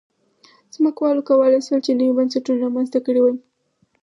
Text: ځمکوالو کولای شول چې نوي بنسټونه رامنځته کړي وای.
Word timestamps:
ځمکوالو 0.73 1.27
کولای 1.29 1.59
شول 1.65 1.79
چې 1.85 1.91
نوي 1.99 2.13
بنسټونه 2.17 2.61
رامنځته 2.65 2.99
کړي 3.05 3.19
وای. 3.21 3.35